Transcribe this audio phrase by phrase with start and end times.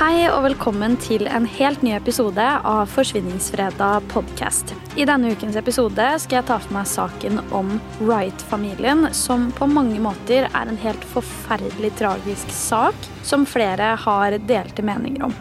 [0.00, 4.72] Hei og velkommen til en helt ny episode av Forsvinningsfredag podkast.
[4.96, 10.00] I denne ukens episode skal jeg ta for meg saken om Wright-familien, som på mange
[10.00, 15.36] måter er en helt forferdelig tragisk sak som flere har delte meninger om.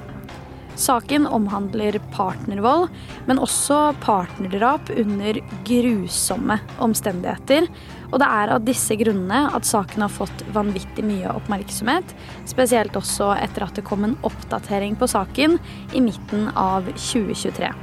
[0.79, 2.87] Saken omhandler partnervold,
[3.27, 7.67] men også partnerdrap under grusomme omstendigheter.
[8.13, 12.15] Og det er av disse grunnene at saken har fått vanvittig mye oppmerksomhet.
[12.47, 15.59] Spesielt også etter at det kom en oppdatering på saken
[15.91, 17.73] i midten av 2023.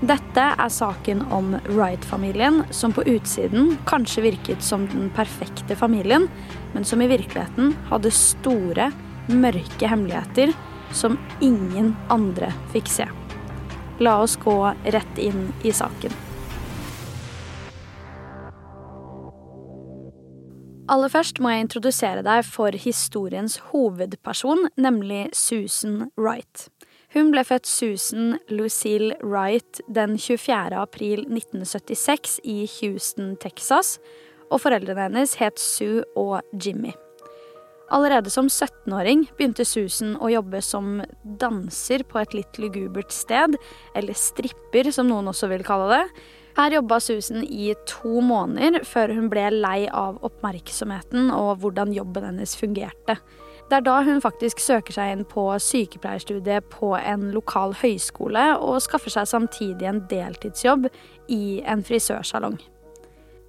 [0.00, 6.28] Dette er saken om Wright-familien, som på utsiden kanskje virket som den perfekte familien,
[6.72, 8.92] men som i virkeligheten hadde store,
[9.30, 10.52] mørke hemmeligheter
[10.92, 13.06] som ingen andre fikk se.
[14.00, 16.14] La oss gå rett inn i saken.
[20.90, 26.66] Aller først må jeg introdusere deg for historiens hovedperson, nemlig Susan Wright.
[27.14, 30.74] Hun ble født Susan Lucille Wright den 24.
[30.78, 33.98] april 1976 i Houston, Texas,
[34.50, 36.94] og foreldrene hennes het Sue og Jimmy.
[37.90, 41.00] Allerede som 17-åring begynte Susan å jobbe som
[41.40, 43.56] danser på et litt lugubert sted,
[43.98, 46.04] eller stripper som noen også vil kalle det.
[46.58, 52.26] Her jobba Susan i to måneder før hun ble lei av oppmerksomheten og hvordan jobben
[52.30, 53.18] hennes fungerte.
[53.70, 58.82] Det er da hun faktisk søker seg inn på sykepleierstudiet på en lokal høyskole, og
[58.82, 60.90] skaffer seg samtidig en deltidsjobb
[61.30, 62.58] i en frisørsalong.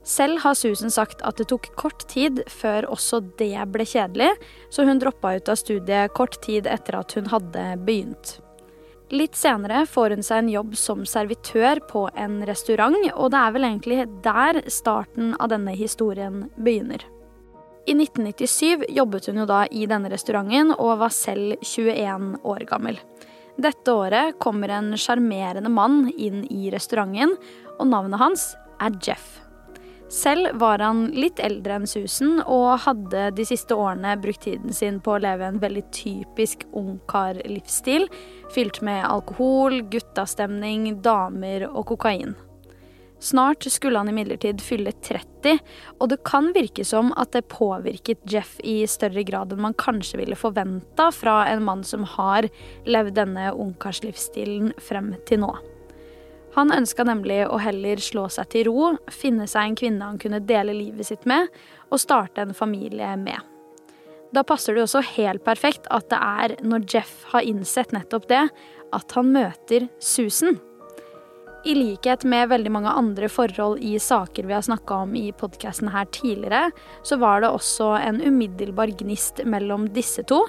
[0.04, 4.32] Selv har Susan sagt at det tok kort tid før også det ble kjedelig,
[4.74, 8.40] så hun droppa ut av studiet kort tid etter at hun hadde begynt.
[9.12, 13.56] Litt senere får hun seg en jobb som servitør på en restaurant, og det er
[13.58, 17.04] vel egentlig der starten av denne historien begynner.
[17.86, 22.98] I 1997 jobbet hun jo da i denne restauranten og var selv 21 år gammel.
[23.62, 27.36] Dette året kommer en sjarmerende mann inn i restauranten,
[27.78, 29.41] og navnet hans er Jeff.
[30.12, 34.98] Selv var han litt eldre enn Susan og hadde de siste årene brukt tiden sin
[35.00, 38.10] på å leve en veldig typisk ungkar-livsstil,
[38.52, 42.36] fylt med alkohol, guttastemning, damer og kokain.
[43.24, 45.64] Snart skulle han imidlertid fylle 30,
[46.02, 50.20] og det kan virke som at det påvirket Jeff i større grad enn man kanskje
[50.26, 52.52] ville forventa fra en mann som har
[52.84, 55.54] levd denne ungkarslivsstilen frem til nå.
[56.56, 60.42] Han ønska nemlig å heller slå seg til ro, finne seg en kvinne han kunne
[60.44, 61.48] dele livet sitt med,
[61.92, 63.40] og starte en familie med.
[64.32, 68.46] Da passer det også helt perfekt at det er når Jeff har innsett nettopp det,
[68.92, 70.60] at han møter Susan.
[71.62, 75.92] I likhet med veldig mange andre forhold i saker vi har snakka om i podkasten
[75.94, 76.72] her tidligere,
[77.06, 80.40] så var det også en umiddelbar gnist mellom disse to,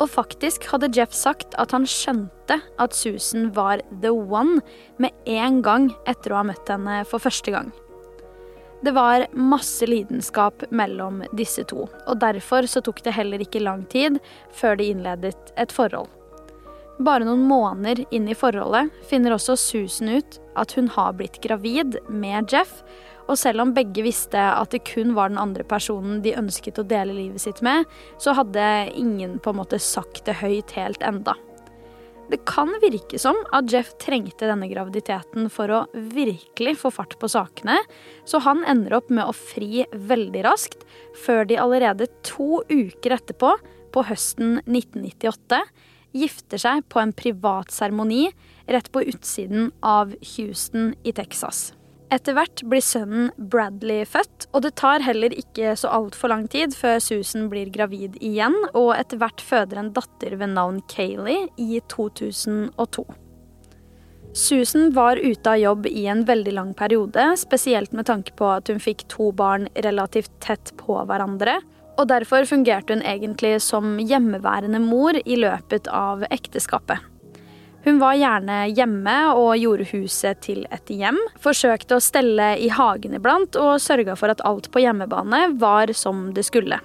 [0.00, 4.62] og faktisk hadde Jeff sagt at han skjønte at Susan var the one
[4.98, 7.70] med en gang etter å ha møtt henne for første gang.
[8.80, 13.84] Det var masse lidenskap mellom disse to, og derfor så tok det heller ikke lang
[13.92, 14.16] tid
[14.56, 16.08] før de innledet et forhold.
[17.00, 21.98] Bare noen måneder inn i forholdet finner også Susan ut at hun har blitt gravid
[22.08, 22.80] med Jeff,
[23.30, 26.86] og selv om begge visste at det kun var den andre personen de ønsket å
[26.88, 27.86] dele livet sitt med,
[28.18, 28.64] så hadde
[28.98, 31.36] ingen på en måte sagt det høyt helt enda.
[32.30, 35.80] Det kan virke som at Jeff trengte denne graviditeten for å
[36.14, 37.80] virkelig få fart på sakene,
[38.22, 40.84] så han ender opp med å fri veldig raskt,
[41.24, 43.56] før de allerede to uker etterpå,
[43.90, 45.58] på høsten 1998,
[46.14, 48.28] gifter seg på en privat seremoni
[48.70, 51.72] rett på utsiden av Houston i Texas.
[52.10, 56.74] Etter hvert blir sønnen Bradley født, og det tar heller ikke så altfor lang tid
[56.74, 61.78] før Susan blir gravid igjen, og etter hvert føder en datter ved navn Kayleigh i
[61.92, 63.06] 2002.
[64.34, 68.70] Susan var ute av jobb i en veldig lang periode, spesielt med tanke på at
[68.70, 71.60] hun fikk to barn relativt tett på hverandre.
[71.98, 77.02] Og derfor fungerte hun egentlig som hjemmeværende mor i løpet av ekteskapet.
[77.84, 81.16] Hun var gjerne hjemme og gjorde huset til et hjem.
[81.40, 86.28] Forsøkte å stelle i hagen iblant og sørga for at alt på hjemmebane var som
[86.36, 86.80] det skulle.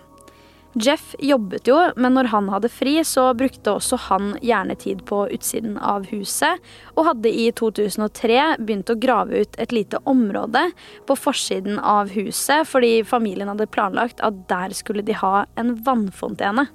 [0.76, 5.22] Jeff jobbet jo, men når han hadde fri, så brukte også han gjerne tid på
[5.32, 6.60] utsiden av huset,
[7.00, 10.66] og hadde i 2003 begynt å grave ut et lite område
[11.08, 16.68] på forsiden av huset fordi familien hadde planlagt at der skulle de ha en vannfontene.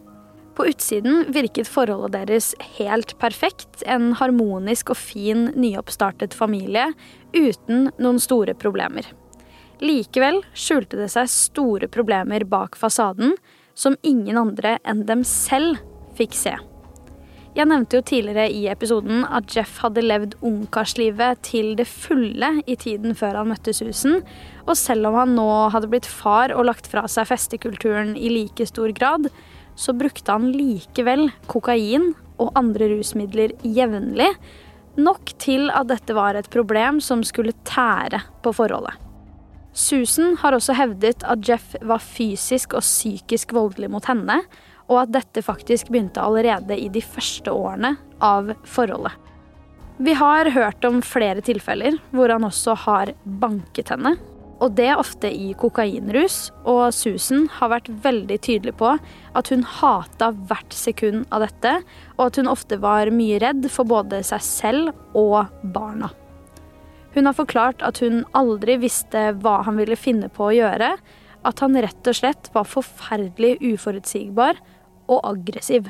[0.60, 6.90] På utsiden virket forholdet deres helt perfekt, en harmonisk og fin nyoppstartet familie
[7.32, 9.06] uten noen store problemer.
[9.80, 13.32] Likevel skjulte det seg store problemer bak fasaden,
[13.72, 15.80] som ingen andre enn dem selv
[16.18, 16.52] fikk se.
[17.56, 22.76] Jeg nevnte jo tidligere i episoden at Jeff hadde levd ungkarslivet til det fulle i
[22.76, 24.20] tiden før han møtte Susan,
[24.68, 28.68] og selv om han nå hadde blitt far og lagt fra seg festekulturen i like
[28.68, 29.32] stor grad,
[29.80, 34.28] så brukte han likevel kokain og andre rusmidler jevnlig,
[35.00, 38.98] nok til at dette var et problem som skulle tære på forholdet.
[39.72, 44.40] Susan har også hevdet at Jeff var fysisk og psykisk voldelig mot henne,
[44.90, 49.14] og at dette faktisk begynte allerede i de første årene av forholdet.
[50.00, 54.16] Vi har hørt om flere tilfeller hvor han også har banket henne,
[54.60, 58.92] og det ofte i kokainrus, og Susan har vært veldig tydelig på
[59.36, 61.78] at hun hata hvert sekund av dette,
[62.18, 66.12] og at hun ofte var mye redd for både seg selv og barna.
[67.14, 70.92] Hun har forklart at hun aldri visste hva han ville finne på å gjøre,
[71.40, 74.60] at han rett og slett var forferdelig uforutsigbar
[75.10, 75.88] og aggressiv.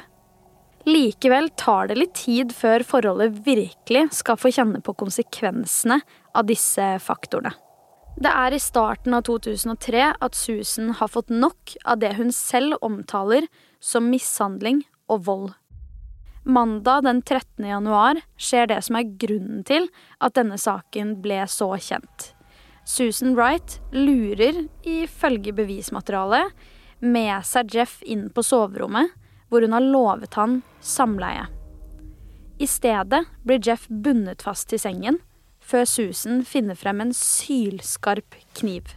[0.89, 6.01] Likevel tar det litt tid før forholdet virkelig skal få kjenne på konsekvensene
[6.33, 7.53] av disse faktorene.
[8.21, 12.77] Det er i starten av 2003 at Susan har fått nok av det hun selv
[12.85, 13.47] omtaler
[13.81, 15.51] som mishandling og vold
[16.43, 17.67] Mandag den 13.
[17.67, 19.91] januar skjer det som er grunnen til
[20.25, 22.31] at denne saken ble så kjent.
[22.89, 26.55] Susan Wright lurer, ifølge bevismaterialet,
[27.01, 29.13] med seg Jeff inn på soverommet,
[29.53, 31.45] hvor hun har lovet han samleie.
[32.61, 35.21] I stedet blir Jeff bundet fast til sengen,
[35.71, 38.91] før Susan finner frem en sylskarp kniv.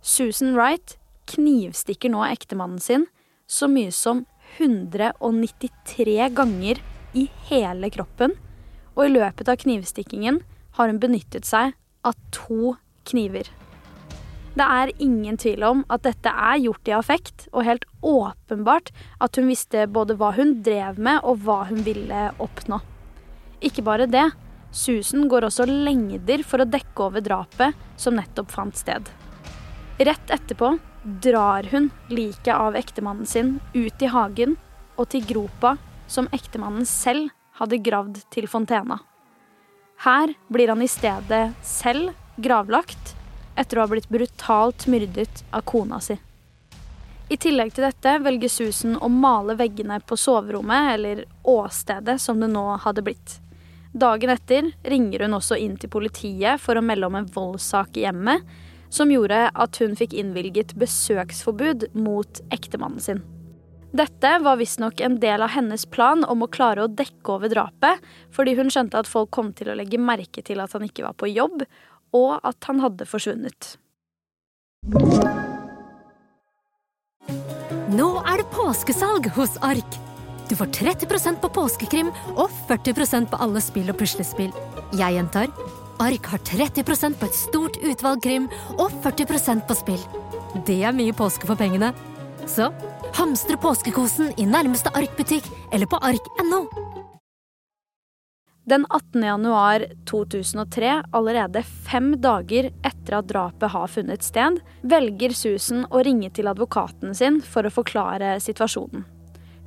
[0.00, 0.96] Susan Wright
[1.28, 3.06] knivstikker nå ektemannen sin
[3.48, 4.24] så mye som
[4.56, 6.80] 193 ganger
[7.16, 8.34] i hele kroppen,
[8.96, 10.40] og i løpet av knivstikkingen
[10.78, 11.74] har hun benyttet seg
[12.06, 12.74] av to
[13.08, 13.48] kniver.
[14.58, 18.90] Det er ingen tvil om at dette er gjort i affekt, og helt åpenbart
[19.22, 22.80] at hun visste både hva hun drev med og hva hun ville oppnå.
[23.62, 24.26] Ikke bare det,
[24.70, 29.08] Susan går også lengder for å dekke over drapet som nettopp fant sted.
[29.98, 34.56] Rett etterpå drar hun liket av ektemannen sin ut i hagen
[34.96, 35.76] og til gropa
[36.06, 39.00] som ektemannen selv hadde gravd til fontena.
[40.04, 43.14] Her blir han i stedet selv gravlagt
[43.58, 46.14] etter å ha blitt brutalt myrdet av kona si.
[47.28, 52.48] I tillegg til dette velger Susan å male veggene på soverommet, eller åstedet som det
[52.48, 53.34] nå hadde blitt.
[53.92, 58.04] Dagen etter ringer hun også inn til politiet for å melde om en voldssak i
[58.04, 58.44] hjemmet,
[58.92, 63.24] som gjorde at hun fikk innvilget besøksforbud mot ektemannen sin.
[63.92, 68.02] Dette var visstnok en del av hennes plan om å klare å dekke over drapet,
[68.34, 71.16] fordi hun skjønte at folk kom til å legge merke til at han ikke var
[71.16, 71.64] på jobb,
[72.12, 73.76] og at han hadde forsvunnet.
[77.88, 80.07] Nå er det påskesalg hos Ark!
[80.48, 84.52] Du får 30% på påskekrim og 40% på alle spill og puslespill.
[84.96, 85.52] Jeg gjentar
[85.98, 88.46] Ark har 30% på et stort utvalg krim
[88.78, 90.04] og 40% på spill.
[90.66, 91.90] Det er mye påske for pengene.
[92.48, 92.70] Så
[93.18, 96.62] hamstre påskekosen i nærmeste Ark-butikk eller på ark.no.
[98.68, 99.22] Den 18.
[99.24, 106.28] januar 2003, allerede fem dager etter at drapet har funnet sted, velger Susan å ringe
[106.36, 109.06] til advokaten sin for å forklare situasjonen.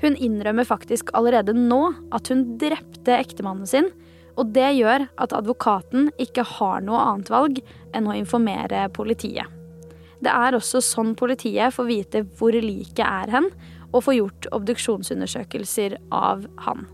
[0.01, 1.81] Hun innrømmer faktisk allerede nå
[2.13, 3.91] at hun drepte ektemannen sin,
[4.39, 7.60] og det gjør at advokaten ikke har noe annet valg
[7.93, 9.46] enn å informere politiet.
[10.22, 13.50] Det er også sånn politiet får vite hvor liket er hen,
[13.91, 16.86] og får gjort obduksjonsundersøkelser av han.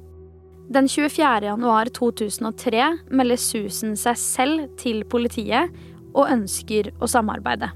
[0.74, 1.46] Den 24.
[1.46, 5.72] januar 2003 melder Susan seg selv til politiet
[6.18, 7.70] og ønsker å samarbeide.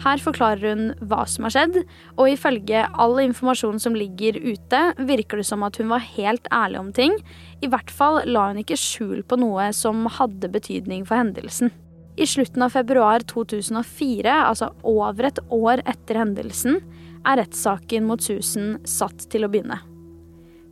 [0.00, 1.74] Her forklarer hun hva som har skjedd,
[2.16, 6.80] og ifølge all informasjon som ligger ute, virker det som at hun var helt ærlig
[6.80, 7.18] om ting.
[7.60, 11.72] I hvert fall la hun ikke skjul på noe som hadde betydning for hendelsen.
[12.20, 16.80] I slutten av februar 2004, altså over et år etter hendelsen,
[17.28, 19.82] er rettssaken mot Susan satt til å begynne.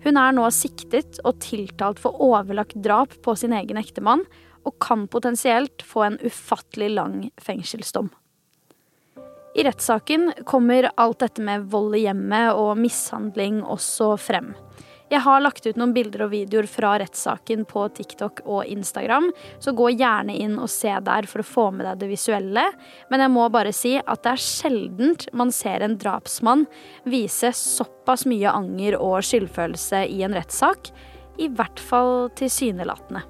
[0.04, 4.24] Hun er nå siktet og tiltalt for overlagt drap på sin egen ektemann,
[4.66, 8.10] og kan potensielt få en ufattelig lang fengselsdom.
[9.58, 14.52] I rettssaken kommer alt dette med vold i hjemmet og mishandling også frem.
[15.10, 19.26] Jeg har lagt ut noen bilder og videoer fra rettssaken på TikTok og Instagram,
[19.58, 22.68] så gå gjerne inn og se der for å få med deg det visuelle.
[23.10, 26.62] Men jeg må bare si at det er sjeldent man ser en drapsmann
[27.08, 30.92] vise såpass mye anger og skyldfølelse i en rettssak.
[31.42, 33.24] I hvert fall tilsynelatende.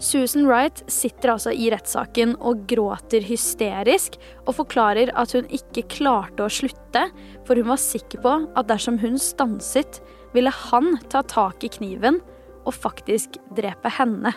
[0.00, 4.16] Susan Wright sitter altså i rettssaken og gråter hysterisk
[4.46, 7.02] og forklarer at hun ikke klarte å slutte,
[7.44, 10.00] for hun var sikker på at dersom hun stanset,
[10.32, 12.20] ville han ta tak i kniven
[12.64, 14.32] og faktisk drepe henne.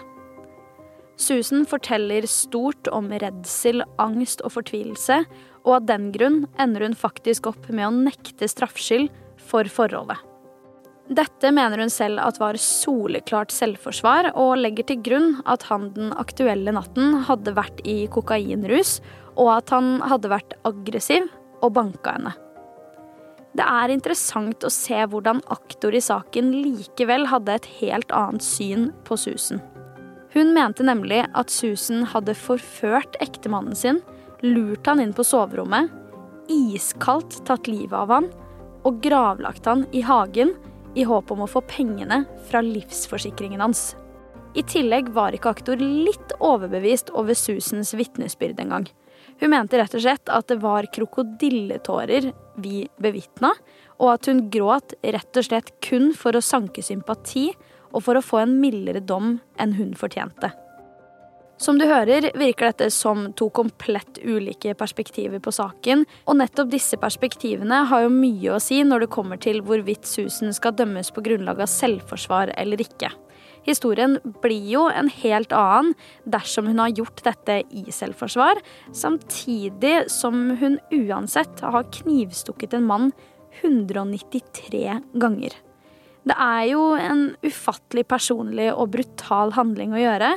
[1.16, 5.22] Susan forteller stort om redsel, angst og fortvilelse,
[5.64, 10.33] og av den grunn ender hun faktisk opp med å nekte straffskyld for forholdet.
[11.12, 16.14] Dette mener hun selv at var soleklart selvforsvar, og legger til grunn at han den
[16.16, 19.02] aktuelle natten hadde vært i kokainrus,
[19.36, 21.28] og at han hadde vært aggressiv
[21.64, 22.34] og banka henne.
[23.54, 28.88] Det er interessant å se hvordan aktor i saken likevel hadde et helt annet syn
[29.06, 29.62] på Susan.
[30.34, 34.00] Hun mente nemlig at Susan hadde forført ektemannen sin,
[34.42, 35.92] lurt han inn på soverommet,
[36.50, 38.32] iskaldt tatt livet av han
[38.84, 40.56] og gravlagt han i hagen
[40.96, 43.94] i håp om å få pengene fra livsforsikringen hans.
[44.54, 48.86] I tillegg var ikke aktor litt overbevist over Susans vitnesbyrd engang.
[49.42, 52.30] Hun mente rett og slett at det var krokodilletårer
[52.62, 53.54] vi bevitna,
[53.98, 57.50] og at hun gråt rett og slett kun for å sanke sympati
[57.94, 60.54] og for å få en mildere dom enn hun fortjente.
[61.64, 66.98] Som du hører, virker dette som to komplett ulike perspektiver på saken, og nettopp disse
[67.00, 71.24] perspektivene har jo mye å si når det kommer til hvorvidt Susan skal dømmes på
[71.24, 73.14] grunnlag av selvforsvar eller ikke.
[73.64, 75.94] Historien blir jo en helt annen
[76.28, 78.60] dersom hun har gjort dette i selvforsvar,
[78.92, 83.14] samtidig som hun uansett har knivstukket en mann
[83.62, 85.56] 193 ganger.
[86.24, 90.30] Det er jo en ufattelig personlig og brutal handling å gjøre,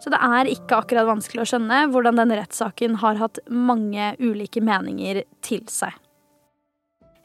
[0.00, 4.64] så det er ikke akkurat vanskelig å skjønne hvordan denne rettssaken har hatt mange ulike
[4.64, 5.92] meninger til seg.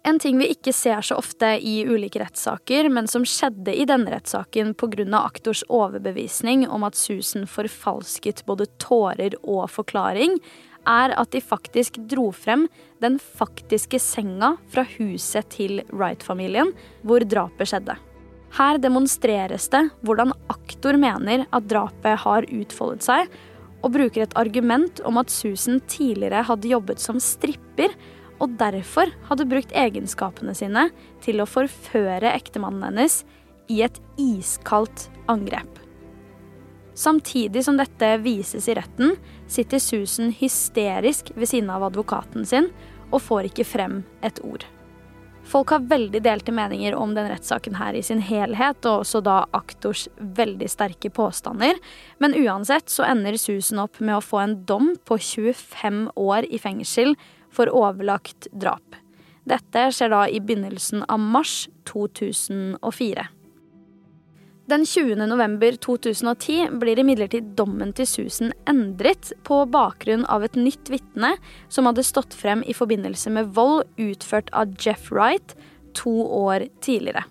[0.07, 4.11] En ting vi ikke ser så ofte i ulike rettssaker, men som skjedde i denne
[4.13, 5.05] rettssaken pga.
[5.19, 10.39] aktors overbevisning om at Susan forfalsket både tårer og forklaring,
[10.88, 12.67] er at de faktisk dro frem
[13.03, 16.71] den faktiske senga fra huset til Wright-familien
[17.03, 18.09] hvor drapet skjedde.
[18.58, 23.29] Her demonstreres det hvordan aktor mener at drapet har utfoldet seg,
[23.79, 27.94] og bruker et argument om at Susan tidligere hadde jobbet som stripper,
[28.39, 30.88] og derfor hadde brukt egenskapene sine
[31.24, 33.22] til å forføre ektemannen hennes
[33.72, 35.70] i et iskaldt angrep.
[37.00, 39.13] Samtidig som dette vises i retten,
[39.48, 42.68] sitter Susan hysterisk ved siden av advokaten sin
[43.10, 44.65] og får ikke frem et ord.
[45.50, 49.39] Folk har veldig delte meninger om den rettssaken her i sin helhet, og også da
[49.58, 51.79] aktors veldig sterke påstander.
[52.22, 56.62] Men uansett så ender Susan opp med å få en dom på 25 år i
[56.62, 57.15] fengsel
[57.50, 59.00] for overlagt drap.
[59.50, 63.25] Dette skjer da i begynnelsen av mars 2004.
[64.69, 65.15] Den 20.
[65.25, 71.31] november 2010 blir imidlertid dommen til Susan endret på bakgrunn av et nytt vitne
[71.73, 75.55] som hadde stått frem i forbindelse med vold utført av Jeff Wright
[75.97, 77.23] to år tidligere.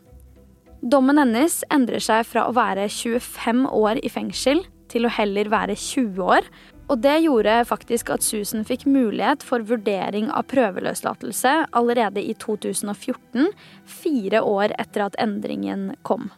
[0.82, 5.78] Dommen hennes endrer seg fra å være 25 år i fengsel til å heller være
[5.78, 6.50] 20 år,
[6.90, 13.52] og det gjorde faktisk at Susan fikk mulighet for vurdering av prøveløslatelse allerede i 2014,
[14.02, 16.32] fire år etter at endringen kom.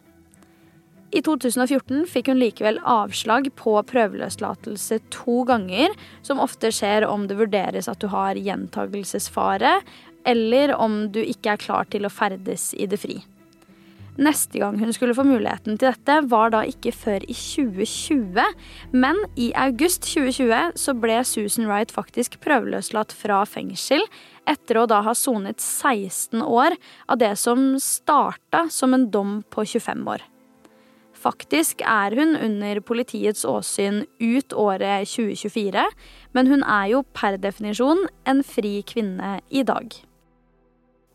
[1.11, 5.91] I 2014 fikk hun likevel avslag på prøveløslatelse to ganger,
[6.23, 9.81] som ofte skjer om det vurderes at du har gjentagelsesfare,
[10.23, 13.19] eller om du ikke er klar til å ferdes i det fri.
[14.21, 18.41] Neste gang hun skulle få muligheten til dette, var da ikke før i 2020.
[18.91, 24.03] Men i august 2020 så ble Susan Wright faktisk prøveløslatt fra fengsel
[24.51, 26.75] etter å da ha sonet 16 år
[27.07, 30.30] av det som starta som en dom på 25 år.
[31.21, 35.83] Faktisk er hun under politiets åsyn ut året 2024,
[36.33, 39.93] men hun er jo per definisjon en fri kvinne i dag.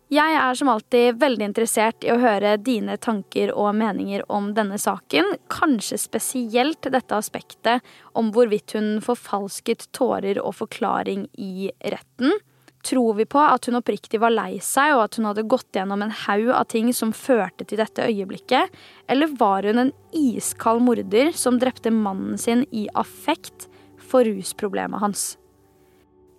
[0.06, 4.78] Jeg er som alltid veldig interessert i å høre dine tanker og meninger om denne
[4.78, 7.82] saken, kanskje spesielt dette aspektet
[8.14, 12.38] om hvorvidt hun forfalsket tårer og forklaring i retten.
[12.86, 16.04] Tror vi på at hun oppriktig var lei seg, og at hun hadde gått gjennom
[16.04, 18.70] en haug av ting som førte til dette øyeblikket?
[19.10, 23.66] Eller var hun en iskald morder som drepte mannen sin i affekt
[23.98, 25.32] for rusproblemet hans?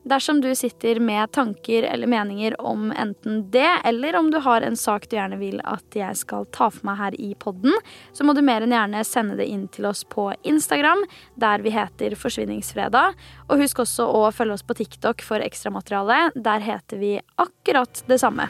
[0.07, 4.77] Dersom du sitter med tanker eller meninger om enten det, eller om du har en
[4.77, 7.75] sak du gjerne vil at jeg skal ta for meg her i podden,
[8.15, 11.03] så må du mer enn gjerne sende det inn til oss på Instagram,
[11.35, 13.19] der vi heter Forsvinningsfredag.
[13.49, 16.31] Og husk også å følge oss på TikTok for ekstramateriale.
[16.39, 18.47] Der heter vi akkurat det samme.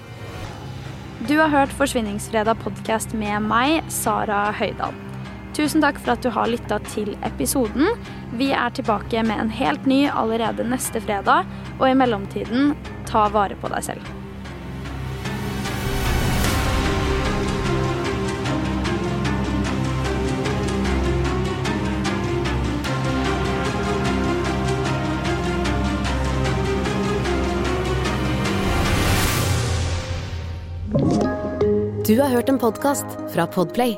[1.25, 5.06] Du har hørt Forsvinningsfredag podkast med meg, Sara Høydahl.
[5.57, 7.87] Tusen takk for at du har lytta til episoden.
[8.37, 11.49] Vi er tilbake med en helt ny allerede neste fredag,
[11.79, 12.75] og i mellomtiden,
[13.09, 14.05] ta vare på deg selv.
[32.07, 33.97] Du har hørt en podkast fra Podplay.